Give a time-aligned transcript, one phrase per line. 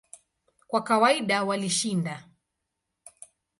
[0.67, 2.29] Kwa kawaida walishinda.